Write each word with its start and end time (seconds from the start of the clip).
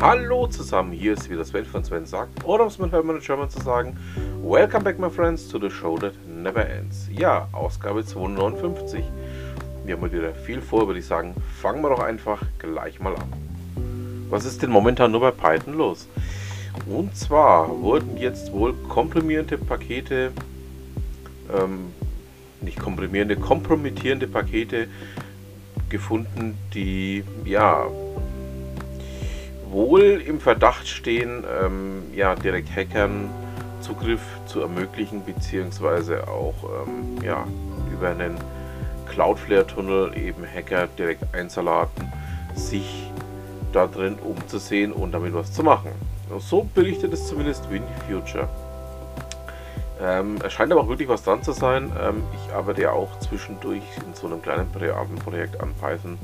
Hallo 0.00 0.46
zusammen, 0.46 0.92
hier 0.92 1.14
ist 1.14 1.28
wieder 1.28 1.44
Sven 1.44 1.64
von 1.64 1.82
Sven 1.82 2.06
sagt, 2.06 2.44
oder 2.44 2.62
um 2.62 2.68
es 2.68 2.78
mit 2.78 2.92
Hermann 2.92 3.18
German 3.18 3.50
zu 3.50 3.60
sagen, 3.60 3.96
Welcome 4.40 4.84
back 4.84 4.96
my 4.96 5.10
friends 5.10 5.48
to 5.48 5.58
the 5.58 5.68
show 5.68 5.98
that 5.98 6.12
never 6.28 6.64
ends. 6.64 7.08
Ja, 7.12 7.48
Ausgabe 7.50 8.06
259. 8.06 9.02
Wir 9.84 9.96
haben 9.96 10.02
heute 10.02 10.18
wieder 10.18 10.34
viel 10.34 10.60
vor, 10.62 10.86
würde 10.86 11.00
ich 11.00 11.06
sagen, 11.06 11.34
fangen 11.60 11.82
wir 11.82 11.88
doch 11.88 11.98
einfach 11.98 12.40
gleich 12.60 13.00
mal 13.00 13.16
an. 13.16 13.32
Was 14.30 14.44
ist 14.44 14.62
denn 14.62 14.70
momentan 14.70 15.10
nur 15.10 15.20
bei 15.20 15.32
Python 15.32 15.74
los? 15.74 16.06
Und 16.86 17.16
zwar 17.16 17.68
wurden 17.82 18.18
jetzt 18.18 18.52
wohl 18.52 18.74
komprimierende 18.88 19.58
Pakete, 19.58 20.30
ähm, 21.52 21.92
nicht 22.60 22.78
komprimierende, 22.78 23.34
kompromittierende 23.34 24.28
Pakete 24.28 24.86
gefunden, 25.88 26.56
die 26.72 27.24
ja 27.44 27.88
wohl 29.70 30.22
im 30.26 30.40
Verdacht 30.40 30.88
stehen, 30.88 31.44
ähm, 31.64 32.02
ja, 32.14 32.34
direkt 32.34 32.74
Hackern 32.74 33.30
Zugriff 33.80 34.20
zu 34.46 34.60
ermöglichen, 34.60 35.24
beziehungsweise 35.24 36.26
auch 36.28 36.54
ähm, 36.86 37.22
ja, 37.22 37.46
über 37.92 38.08
einen 38.10 38.36
Cloudflare-Tunnel 39.08 40.16
eben 40.16 40.44
Hacker 40.44 40.88
direkt 40.98 41.34
einzuladen, 41.34 42.12
sich 42.54 43.10
da 43.72 43.86
drin 43.86 44.16
umzusehen 44.16 44.92
und 44.92 45.12
damit 45.12 45.34
was 45.34 45.52
zu 45.52 45.62
machen. 45.62 45.90
So 46.38 46.68
berichtet 46.74 47.12
es 47.12 47.26
zumindest 47.26 47.70
WinFuture. 47.70 48.48
Ähm, 50.00 50.36
es 50.44 50.52
scheint 50.52 50.70
aber 50.70 50.82
auch 50.82 50.88
wirklich 50.88 51.08
was 51.08 51.22
dran 51.22 51.42
zu 51.42 51.52
sein. 51.52 51.90
Ähm, 52.00 52.22
ich 52.34 52.52
arbeite 52.52 52.82
ja 52.82 52.92
auch 52.92 53.18
zwischendurch 53.20 53.82
in 54.06 54.14
so 54.14 54.26
einem 54.26 54.40
kleinen 54.42 54.70
privaten 54.70 55.16
Projekt 55.16 55.60
an 55.60 55.74
Python 55.74 56.18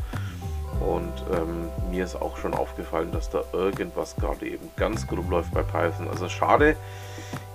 und 0.80 1.12
ähm, 1.33 1.69
mir 1.91 2.05
ist 2.05 2.16
auch 2.16 2.37
schon 2.37 2.54
aufgefallen, 2.54 3.12
dass 3.12 3.30
da 3.30 3.43
irgendwas 3.52 4.16
gerade 4.16 4.49
eben 4.49 4.68
ganz 4.76 5.07
grob 5.07 5.30
läuft 5.30 5.52
bei 5.52 5.62
Python. 5.62 6.09
Also 6.09 6.29
schade. 6.29 6.76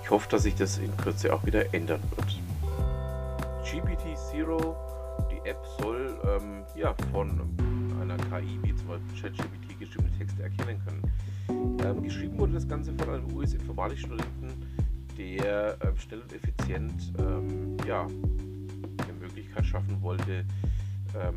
Ich 0.02 0.10
hoffe, 0.10 0.28
dass 0.28 0.42
sich 0.42 0.54
das 0.54 0.78
in 0.78 0.96
Kürze 0.96 1.32
auch 1.32 1.44
wieder 1.44 1.72
ändern 1.72 2.02
wird. 2.16 2.40
GPT-Zero, 3.64 4.74
die 5.30 5.48
App 5.48 5.64
soll 5.80 6.18
ähm, 6.24 6.64
ja, 6.74 6.94
von 7.12 7.40
einer 8.00 8.16
KI 8.16 8.58
wie 8.62 8.74
zum 8.74 8.88
Beispiel 8.88 9.22
ChatGPT 9.22 9.78
geschriebene 9.78 10.10
Texte 10.18 10.42
erkennen 10.42 10.80
können. 10.84 11.78
Ähm, 11.84 12.02
geschrieben 12.02 12.38
wurde 12.38 12.54
das 12.54 12.66
Ganze 12.66 12.92
von 12.94 13.14
einem 13.14 13.32
US-Informatikstudenten, 13.36 14.50
der 15.16 15.76
ähm, 15.82 15.96
schnell 15.96 16.22
und 16.22 16.32
effizient 16.32 17.12
ähm, 17.18 17.76
ja, 17.86 18.02
eine 18.02 19.12
Möglichkeit 19.20 19.64
schaffen 19.64 20.00
wollte, 20.02 20.44
ähm, 21.14 21.36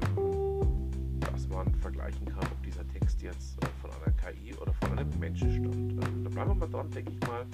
man 1.54 1.74
vergleichen 1.76 2.26
kann, 2.26 2.44
ob 2.44 2.64
dieser 2.64 2.88
Text 2.88 3.22
jetzt 3.22 3.64
äh, 3.64 3.68
von 3.82 3.92
einer 3.92 4.14
KI 4.18 4.54
oder 4.56 4.74
von 4.74 4.98
einem 4.98 5.10
Menschen 5.20 5.52
stammt. 5.52 5.92
Ähm, 5.92 6.24
da 6.24 6.30
bleiben 6.30 6.52
wir 6.52 6.56
mal 6.56 6.70
dran, 6.70 6.92
denke 6.92 7.12
ich 7.12 7.28
mal. 7.28 7.46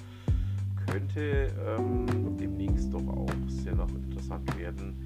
Könnte 0.87 1.51
ähm, 1.67 2.37
demnächst 2.37 2.93
doch 2.93 3.07
auch 3.07 3.29
sehr 3.47 3.75
noch 3.75 3.89
interessant 3.89 4.57
werden, 4.57 5.05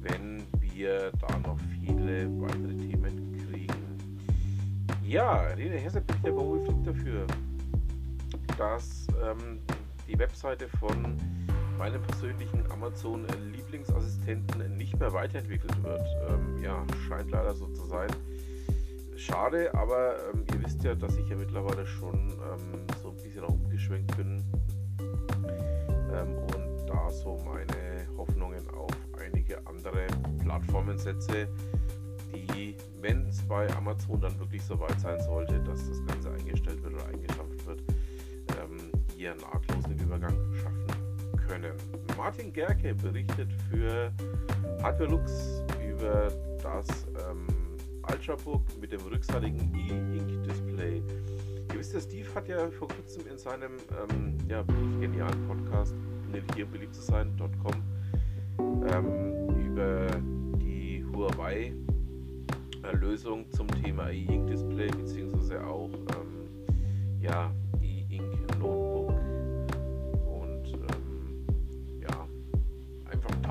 wenn 0.00 0.42
wir 0.60 1.12
da 1.12 1.38
noch 1.38 1.58
viele 1.80 2.28
weitere 2.40 2.76
Themen 2.76 3.32
kriegen. 3.46 3.74
Ja, 5.04 5.40
Rede 5.56 5.76
Hesse 5.76 6.00
bricht 6.00 6.24
der 6.24 6.34
fliegt 6.34 6.86
dafür, 6.86 7.26
dass 8.56 9.06
ähm, 9.22 9.60
die 10.08 10.18
Webseite 10.18 10.68
von 10.78 11.16
meinem 11.80 12.02
persönlichen 12.02 12.70
Amazon-Lieblingsassistenten 12.70 14.76
nicht 14.76 15.00
mehr 15.00 15.12
weiterentwickelt 15.14 15.82
wird. 15.82 16.06
Ähm, 16.28 16.62
ja, 16.62 16.84
scheint 17.08 17.30
leider 17.30 17.54
so 17.54 17.68
zu 17.68 17.86
sein. 17.86 18.10
Schade, 19.16 19.74
aber 19.74 20.16
ähm, 20.30 20.44
ihr 20.52 20.62
wisst 20.62 20.84
ja, 20.84 20.94
dass 20.94 21.16
ich 21.16 21.26
ja 21.30 21.36
mittlerweile 21.36 21.86
schon 21.86 22.32
ähm, 22.32 22.84
so 23.02 23.08
ein 23.08 23.16
bisschen 23.16 23.44
umgeschwenkt 23.44 24.14
bin 24.14 24.44
ähm, 26.12 26.36
und 26.54 26.86
da 26.86 27.10
so 27.10 27.38
meine 27.46 28.06
Hoffnungen 28.14 28.68
auf 28.68 28.94
einige 29.18 29.66
andere 29.66 30.06
Plattformen 30.42 30.98
setze, 30.98 31.48
die, 32.30 32.76
wenn 33.00 33.26
es 33.26 33.40
bei 33.48 33.74
Amazon 33.74 34.20
dann 34.20 34.38
wirklich 34.38 34.62
so 34.62 34.78
weit 34.80 35.00
sein 35.00 35.18
sollte, 35.22 35.58
dass 35.60 35.88
das 35.88 36.04
Ganze 36.04 36.30
eingestellt 36.30 36.82
wird 36.82 36.92
oder 36.92 37.06
eingeschafft 37.06 37.66
wird, 37.66 37.82
ähm, 38.62 38.92
hier 39.16 39.34
nahtlosen 39.36 39.98
Übergang 39.98 40.36
schaffen 40.54 40.79
können. 41.50 41.72
Martin 42.16 42.52
Gerke 42.52 42.94
berichtet 42.94 43.48
für 43.68 44.12
Hardwarelux 44.82 45.64
über 45.84 46.28
das 46.62 46.86
ähm, 47.28 47.46
Ultrabook 48.08 48.62
mit 48.80 48.92
dem 48.92 49.00
rückseitigen 49.00 49.74
E-Ink-Display. 49.74 51.02
Ihr 51.72 51.78
wisst 51.78 51.92
ja, 51.92 52.00
Steve 52.00 52.28
hat 52.36 52.46
ja 52.46 52.70
vor 52.70 52.86
kurzem 52.88 53.26
in 53.26 53.36
seinem 53.36 53.72
ähm, 54.10 54.38
ja, 54.48 54.62
genialen 55.00 55.46
Podcast, 55.48 55.94
hier 56.54 56.66
beliebt 56.66 56.94
zu 56.94 57.02
sein.com, 57.02 57.82
ähm, 58.92 59.66
über 59.66 60.06
die 60.60 61.04
Huawei 61.12 61.72
Lösung 63.00 63.50
zum 63.50 63.66
Thema 63.82 64.10
E-Ink-Display 64.10 64.88
beziehungsweise 64.88 65.66
auch 65.66 65.90
ähm, 65.90 67.20
ja, 67.20 67.52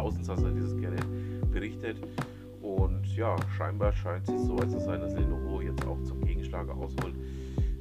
Tausendsasser 0.10 0.52
dieses 0.52 0.76
Gerät 0.78 1.06
berichtet. 1.52 1.98
Und 2.62 3.06
ja, 3.16 3.36
scheinbar 3.58 3.94
scheint 3.94 4.28
es 4.28 4.46
so 4.46 4.58
zu 4.58 4.80
sein, 4.80 5.00
dass 5.02 5.14
Lenovo 5.14 5.62
jetzt 5.62 5.86
auch 5.86 6.02
zum 6.04 6.22
Gegenschlag 6.26 6.68
ausholt. 6.70 7.16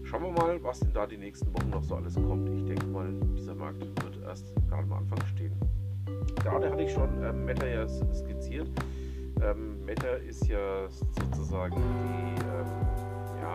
Schauen 0.04 0.22
wir 0.22 0.30
mal, 0.30 0.62
was 0.62 0.80
denn 0.80 0.92
da 0.92 1.06
die 1.06 1.16
nächsten 1.16 1.52
Wochen 1.54 1.70
noch 1.70 1.82
so 1.82 1.96
alles 1.96 2.14
kommt. 2.14 2.48
Ich 2.50 2.64
denke 2.64 2.86
mal, 2.86 3.12
dieser 3.36 3.54
Markt 3.54 3.80
wird 3.80 4.22
erst 4.24 4.54
gerade 4.68 4.82
am 4.84 4.92
Anfang 4.92 5.18
stehen. 5.34 5.52
Gerade 6.42 6.70
hatte 6.70 6.82
ich 6.82 6.92
schon 6.92 7.22
ähm, 7.22 7.44
Meta 7.44 7.66
ja 7.66 7.86
skizziert. 7.88 8.68
Ähm, 9.42 9.84
Meta 9.84 10.08
ist 10.28 10.46
ja 10.46 10.88
sozusagen 10.88 11.76
die 11.76 12.40
ähm, 12.42 12.66
ja, 13.42 13.54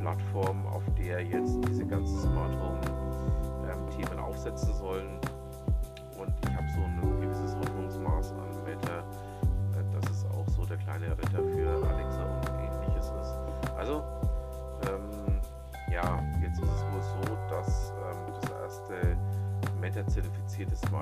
Plattform, 0.00 0.66
auf 0.66 0.82
der 0.98 1.22
jetzt 1.22 1.58
diese 1.68 1.86
ganzen 1.86 2.18
Smart 2.20 2.54
Home-Themen 2.60 4.18
ähm, 4.18 4.24
aufsetzen 4.24 4.74
sollen. 4.74 5.18
Und 6.18 6.32
ich 6.42 6.54
habe 6.54 6.68
so 6.74 6.80
ein 6.82 7.13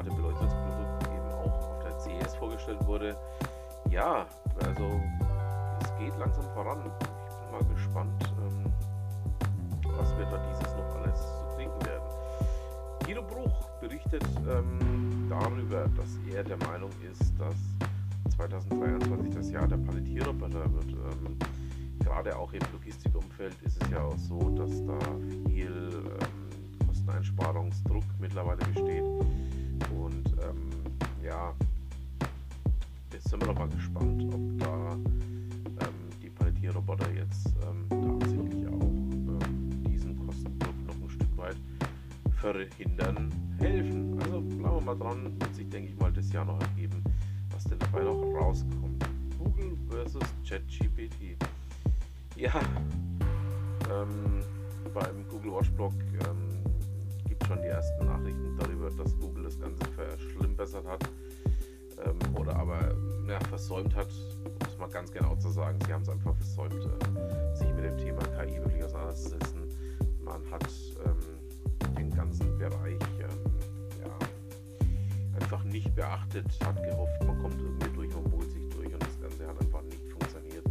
smarte 0.03 0.17
Beleuchtungsprodukt 0.17 1.07
eben 1.15 1.33
auch 1.33 1.69
auf 1.69 1.83
der 1.85 1.99
CES 1.99 2.35
vorgestellt 2.37 2.87
wurde. 2.87 3.17
Ja, 3.91 4.27
also 4.65 5.01
es 5.83 5.99
geht 5.99 6.19
langsam 6.19 6.45
voran. 6.55 6.79
Ich 7.01 7.37
bin 7.41 7.53
mal 7.53 7.75
gespannt, 7.75 8.35
ähm, 8.41 8.73
was 9.97 10.17
wir 10.17 10.25
da 10.27 10.39
dieses 10.49 10.77
noch 10.77 10.97
alles 10.97 11.21
zu 11.21 11.57
trinken 11.57 11.87
werden. 11.87 12.03
Guido 13.05 13.23
Bruch 13.23 13.69
berichtet 13.81 14.25
ähm, 14.49 15.29
darüber, 15.29 15.89
dass 15.97 16.19
er 16.33 16.43
der 16.45 16.57
Meinung 16.69 16.91
ist, 17.11 17.33
dass 17.39 17.57
2023 18.37 19.35
das 19.35 19.51
Jahr 19.51 19.69
der 19.69 19.77
Palettierroboter 19.77 20.73
wird. 20.73 20.93
Ähm, 20.93 21.39
gerade 22.01 22.37
auch 22.37 22.53
im 22.53 22.63
Logistikumfeld 22.73 23.55
ist 23.63 23.83
es 23.83 23.91
ja 23.91 24.03
auch 24.03 24.19
so, 24.19 24.51
dass 24.51 24.85
da 24.85 24.99
viel 25.49 25.71
ähm, 25.71 26.87
Kosteneinsparungsdruck 26.87 28.05
mittlerweile 28.19 28.65
besteht. 28.73 29.05
Und 29.95 30.27
ähm, 30.43 30.71
ja, 31.23 31.55
jetzt 33.13 33.29
sind 33.29 33.41
wir 33.41 33.49
noch 33.49 33.59
mal 33.59 33.69
gespannt, 33.69 34.23
ob 34.33 34.59
da 34.59 34.93
ähm, 34.95 35.95
die 36.23 36.31
Palettierroboter 36.31 37.13
jetzt 37.13 37.55
ähm, 37.67 38.21
tatsächlich 38.21 38.67
auch 38.69 38.93
diesen 39.89 40.27
Kostendruck 40.27 40.87
noch 40.87 40.95
ein 40.95 41.11
Stück 41.11 41.37
weit 41.37 41.57
verhindern 42.41 43.31
helfen. 43.59 44.19
Also 44.23 44.41
bleiben 44.41 44.63
wir 44.63 44.81
mal 44.81 44.99
dran, 44.99 45.25
wird 45.41 45.55
sich, 45.55 45.69
denke 45.69 45.91
ich 45.91 45.99
mal, 45.99 46.13
das 46.13 46.33
Jahr 46.33 46.45
noch 46.45 46.61
ergeben, 46.61 47.03
was 47.51 47.65
denn 47.65 47.79
dabei 47.79 48.03
noch 48.03 48.21
rauskommt. 48.35 49.05
Google 49.39 49.77
versus 49.89 50.23
ChatGPT. 50.49 51.37
Ja, 52.37 52.61
ähm, 53.91 54.43
beim 54.95 55.29
Google 55.29 55.53
Watch 55.53 55.71
Blog 55.71 55.93
ähm, 56.25 56.52
schon 57.53 57.63
die 57.63 57.69
ersten 57.69 58.07
Nachrichten 58.07 58.57
darüber, 58.59 58.91
dass 58.91 59.19
Google 59.19 59.45
das 59.45 59.61
Ganze 59.61 59.85
verschlimmbessert 59.95 60.87
hat 60.87 61.05
ähm, 62.05 62.19
oder 62.35 62.57
aber 62.57 62.95
ja, 63.29 63.39
versäumt 63.49 63.95
hat, 63.95 64.09
muss 64.65 64.79
man 64.79 64.91
ganz 64.91 65.13
genau 65.13 65.37
zu 65.37 65.51
sagen. 65.51 65.79
Sie 65.87 65.93
haben 65.93 66.03
es 66.03 66.09
einfach 66.09 66.35
versäumt, 66.35 66.85
äh, 66.85 67.57
sich 67.57 67.69
mit 67.75 67.85
dem 67.85 67.99
Thema 67.99 68.23
KI 68.39 68.57
wirklich 68.57 68.85
auseinanderzusetzen. 68.85 69.61
Man 70.25 70.41
hat 70.51 70.67
ähm, 71.05 71.95
den 71.97 72.15
ganzen 72.15 72.59
Bereich 72.59 72.99
einfach 75.41 75.65
nicht 75.65 75.95
beachtet, 75.95 76.47
hat 76.65 76.83
gehofft, 76.83 77.25
man 77.25 77.43
kommt 77.43 77.61
irgendwie 77.61 77.89
durch, 77.95 78.15
man 78.15 78.33
holt 78.33 78.51
sich 78.51 78.69
durch 78.71 78.93
und 78.93 79.03
das 79.03 79.21
Ganze 79.21 79.47
hat 79.47 79.61
einfach 79.61 79.83
nicht 79.83 80.09
funktioniert. 80.09 80.65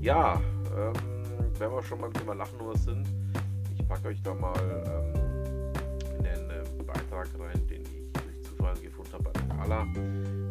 Ja, 0.00 0.40
ähm, 0.76 0.92
wenn 1.58 1.70
wir 1.70 1.82
schon 1.82 2.00
beim 2.00 2.12
Thema 2.12 2.34
Lachnummer 2.34 2.76
sind, 2.76 3.06
packe 3.88 4.08
euch 4.08 4.22
da 4.22 4.34
mal 4.34 4.54
ähm, 4.86 5.14
äh, 5.14 5.25
Beitrag 7.16 7.40
rein, 7.40 7.66
den 7.68 7.80
ich 7.82 8.12
durch 8.12 8.42
Zufall 8.42 8.74
gefunden 8.74 9.12
habe 9.14 9.24
bei 9.24 9.56
Gala. 9.56 9.86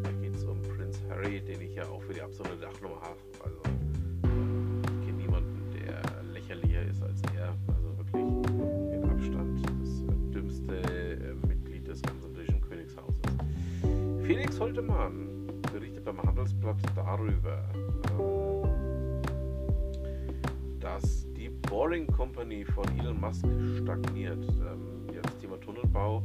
Da 0.02 0.12
geht 0.14 0.36
es 0.36 0.44
um 0.46 0.60
Prince 0.64 1.00
Harry, 1.10 1.40
den 1.40 1.62
ich 1.62 1.76
ja 1.76 1.88
auch 1.88 2.02
für 2.02 2.14
die 2.14 2.22
absolute 2.22 2.58
Dachnummer 2.58 3.02
habe. 3.02 3.20
Also 3.44 3.62
ich 3.64 5.06
kenne 5.06 5.18
niemanden, 5.18 5.60
der 5.74 6.02
lächerlicher 6.34 6.82
ist 6.90 7.04
als 7.04 7.22
er. 7.36 7.54
Also 7.68 7.96
wirklich 8.00 8.26
mit 8.90 9.04
Abstand 9.04 9.64
das 9.80 10.06
dümmste 10.34 10.76
äh, 10.78 11.36
Mitglied 11.48 11.88
des 11.88 12.02
britischen 12.02 12.60
Königshauses. 12.62 13.22
Felix 14.24 14.60
Holtemann 14.60 15.46
berichtet 15.72 16.04
beim 16.04 16.20
Handelsblatt 16.24 16.78
darüber, 16.96 17.64
ähm, 18.10 18.64
dass 20.80 21.28
die 21.34 21.50
Boring 21.50 22.08
Company 22.08 22.66
von 22.66 22.86
Elon 22.98 23.20
Musk 23.20 23.46
stagniert. 23.84 24.44
Ähm, 24.48 25.14
ja, 25.14 25.22
das 25.22 25.38
Thema 25.38 25.60
Tunnelbau, 25.60 26.24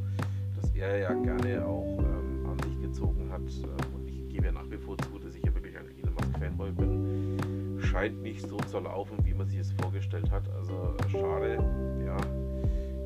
er 0.80 0.98
ja 0.98 1.12
gerne 1.12 1.64
auch 1.64 1.98
ähm, 1.98 2.46
an 2.46 2.58
sich 2.62 2.80
gezogen 2.80 3.30
hat. 3.30 3.40
Ähm, 3.40 3.94
und 3.94 4.08
ich 4.08 4.28
gebe 4.28 4.46
ja 4.46 4.52
nach 4.52 4.68
wie 4.70 4.78
vor 4.78 4.96
zu, 4.98 5.18
dass 5.18 5.34
ich 5.34 5.44
ja 5.44 5.54
wirklich 5.54 5.76
ein 5.76 5.86
Elon 5.98 6.14
Musk 6.14 6.38
Fanboy 6.38 6.70
bin. 6.72 7.78
Scheint 7.82 8.22
nicht 8.22 8.46
so 8.46 8.56
zu 8.56 8.78
laufen, 8.80 9.18
wie 9.24 9.34
man 9.34 9.48
sich 9.48 9.58
es 9.58 9.72
vorgestellt 9.72 10.30
hat. 10.30 10.48
Also 10.56 10.94
äh, 10.98 11.08
schade. 11.10 11.58
Ja, 12.04 12.16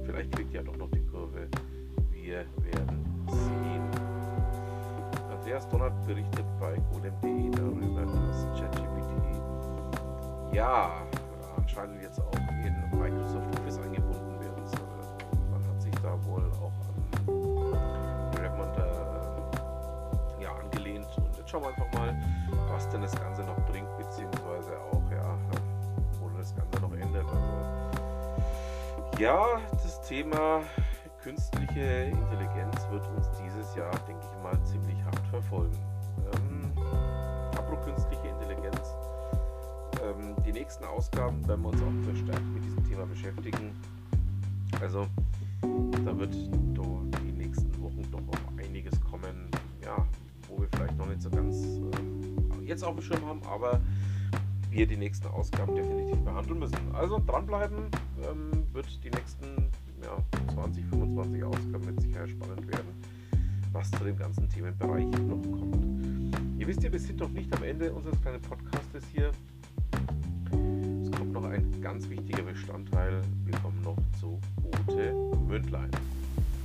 vielleicht 0.04 0.32
kriegt 0.32 0.54
er 0.54 0.62
doch 0.62 0.76
noch 0.76 0.90
die 0.90 1.04
Kurve. 1.06 1.48
Wir 2.12 2.44
werden 2.58 3.04
sehen. 3.28 3.82
Andreas 5.30 5.68
Donnert 5.68 6.06
berichtet 6.06 6.46
bei 6.60 6.76
golem.de 6.92 7.50
darüber, 7.50 8.02
dass 8.02 8.46
ChatGPT 8.58 8.94
ja 10.54 10.90
anscheinend 11.56 12.02
jetzt 12.02 12.20
auch 12.20 12.32
in 12.64 12.98
Microsoft 12.98 13.53
schauen 21.54 21.62
wir 21.62 21.68
einfach 21.68 21.92
mal, 21.92 22.16
was 22.68 22.88
denn 22.88 23.00
das 23.00 23.14
Ganze 23.14 23.44
noch 23.44 23.54
bringt, 23.66 23.86
beziehungsweise 23.96 24.76
auch, 24.90 25.08
ja, 25.12 25.38
wo 26.20 26.28
das 26.36 26.52
Ganze 26.56 26.80
noch 26.80 26.92
endet. 26.92 27.24
Also, 27.24 29.22
ja, 29.22 29.60
das 29.70 30.00
Thema 30.02 30.62
künstliche 31.22 32.10
Intelligenz 32.10 32.88
wird 32.90 33.06
uns 33.16 33.30
dieses 33.40 33.72
Jahr, 33.76 33.92
denke 34.08 34.20
ich 34.20 34.42
mal, 34.42 34.60
ziemlich 34.64 35.00
hart 35.04 35.26
verfolgen. 35.30 35.78
Ähm, 36.34 36.72
apropos 37.56 37.84
künstliche 37.84 38.26
Intelligenz, 38.26 38.92
ähm, 40.02 40.34
die 40.44 40.52
nächsten 40.52 40.84
Ausgaben 40.84 41.46
werden 41.46 41.62
wir 41.62 41.68
uns 41.68 41.80
auch 41.80 42.04
verstärkt 42.04 42.46
mit 42.52 42.64
diesem 42.64 42.84
Thema 42.88 43.06
beschäftigen. 43.06 43.70
Also 44.80 45.06
da 46.04 46.18
wird 46.18 46.34
noch 51.04 51.10
nicht 51.10 51.22
so 51.22 51.30
ganz 51.30 51.56
ähm, 51.98 52.64
jetzt 52.64 52.82
auf 52.82 52.94
dem 52.94 53.02
Schirm 53.02 53.24
haben, 53.26 53.42
aber 53.44 53.80
wir 54.70 54.86
die 54.86 54.96
nächsten 54.96 55.26
Ausgaben 55.28 55.74
definitiv 55.74 56.18
behandeln 56.24 56.58
müssen. 56.58 56.76
Also 56.94 57.22
dranbleiben 57.24 57.86
ähm, 58.28 58.64
wird 58.72 58.86
die 59.04 59.10
nächsten 59.10 59.68
ja, 60.02 60.16
20, 60.54 60.84
25 60.86 61.44
Ausgaben 61.44 61.84
mit 61.86 62.00
Sicherheit 62.00 62.30
spannend 62.30 62.66
werden, 62.72 62.88
was 63.72 63.90
zu 63.90 64.04
dem 64.04 64.16
ganzen 64.16 64.48
Themenbereich 64.48 65.04
noch 65.04 65.42
kommt. 65.42 66.36
Ihr 66.58 66.66
wisst 66.66 66.82
ja, 66.82 66.90
wir 66.90 66.98
sind 66.98 67.20
doch 67.20 67.30
nicht 67.30 67.54
am 67.54 67.62
Ende 67.62 67.92
unseres 67.92 68.20
kleinen 68.22 68.40
Podcastes 68.40 69.04
hier. 69.12 69.30
Es 71.02 71.10
kommt 71.12 71.32
noch 71.32 71.44
ein 71.44 71.80
ganz 71.82 72.08
wichtiger 72.08 72.42
Bestandteil. 72.42 73.20
Wir 73.44 73.58
kommen 73.58 73.80
noch 73.82 73.96
zu 74.18 74.40
Ute 74.88 75.14
Mündlein. 75.46 75.90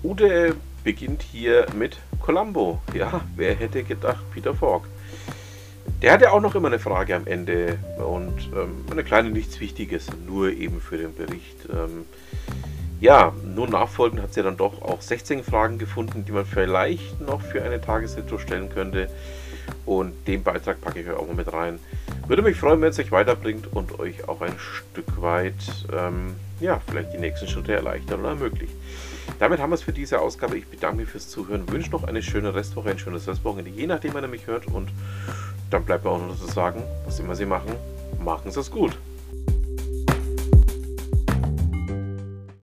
Ute 0.01 0.55
beginnt 0.83 1.21
hier 1.21 1.65
mit 1.77 1.97
Columbo. 2.29 2.79
Ja, 2.93 3.21
wer 3.35 3.55
hätte 3.55 3.81
gedacht, 3.81 4.23
Peter 4.31 4.53
Falk. 4.53 4.83
Der 6.03 6.13
hat 6.13 6.21
ja 6.21 6.29
auch 6.29 6.41
noch 6.41 6.53
immer 6.53 6.67
eine 6.67 6.77
Frage 6.77 7.15
am 7.15 7.25
Ende 7.25 7.79
und 7.97 8.51
ähm, 8.55 8.85
eine 8.91 9.03
kleine 9.03 9.31
nichts 9.31 9.59
Wichtiges, 9.59 10.05
nur 10.27 10.51
eben 10.51 10.79
für 10.79 10.99
den 10.99 11.15
Bericht. 11.15 11.67
Ähm, 11.73 12.05
ja, 12.99 13.33
nur 13.43 13.67
nachfolgend 13.67 14.21
hat 14.21 14.35
sie 14.35 14.43
dann 14.43 14.57
doch 14.57 14.79
auch 14.83 15.01
16 15.01 15.43
Fragen 15.43 15.79
gefunden, 15.79 16.23
die 16.23 16.31
man 16.31 16.45
vielleicht 16.45 17.19
noch 17.19 17.41
für 17.41 17.63
eine 17.63 17.81
Tagesretro 17.81 18.37
stellen 18.37 18.69
könnte. 18.69 19.09
Und 19.87 20.13
den 20.27 20.43
Beitrag 20.43 20.81
packe 20.81 20.99
ich 20.99 21.07
euch 21.07 21.17
auch 21.17 21.25
mal 21.25 21.35
mit 21.35 21.51
rein. 21.51 21.79
Würde 22.27 22.43
mich 22.43 22.57
freuen, 22.57 22.79
wenn 22.81 22.89
es 22.89 22.99
euch 22.99 23.11
weiterbringt 23.11 23.73
und 23.73 23.97
euch 23.97 24.29
auch 24.29 24.41
ein 24.41 24.53
Stück 24.59 25.19
weit, 25.19 25.87
ähm, 25.91 26.35
ja, 26.59 26.81
vielleicht 26.87 27.13
die 27.13 27.17
nächsten 27.17 27.47
Schritte 27.47 27.73
erleichtert 27.73 28.19
oder 28.19 28.29
ermöglicht. 28.29 28.73
Damit 29.39 29.59
haben 29.59 29.69
wir 29.69 29.75
es 29.75 29.83
für 29.83 29.93
diese 29.93 30.19
Ausgabe. 30.19 30.57
Ich 30.57 30.67
bedanke 30.67 30.97
mich 30.97 31.09
fürs 31.09 31.29
Zuhören, 31.29 31.69
wünsche 31.69 31.91
noch 31.91 32.03
eine 32.03 32.21
schöne 32.21 32.53
Restwoche, 32.53 32.89
ein 32.89 32.99
schönes 32.99 33.27
Restwochenende, 33.27 33.71
je 33.71 33.87
nachdem, 33.87 34.13
wann 34.13 34.23
ihr 34.23 34.27
mich 34.27 34.47
hört. 34.47 34.67
Und 34.67 34.89
dann 35.69 35.85
bleibt 35.85 36.03
mir 36.03 36.11
auch 36.11 36.19
noch 36.19 36.37
zu 36.37 36.47
sagen, 36.47 36.83
was 37.05 37.19
immer 37.19 37.35
Sie 37.35 37.45
machen, 37.45 37.71
machen 38.23 38.51
Sie 38.51 38.59
es 38.59 38.71
gut. 38.71 38.97